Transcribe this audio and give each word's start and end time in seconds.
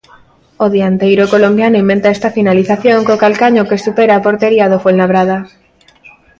O 0.63 0.65
dianteiro 0.75 1.31
colombiano 1.33 1.81
inventa 1.83 2.13
esta 2.15 2.33
finalización 2.37 2.99
co 3.07 3.21
calcaño 3.23 3.67
que 3.69 3.81
supera 3.85 4.13
a 4.15 4.23
portería 4.27 4.65
do 4.71 4.81
Fuenlabrada. 4.83 5.37